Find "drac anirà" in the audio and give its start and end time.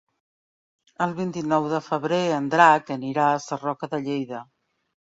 2.55-3.31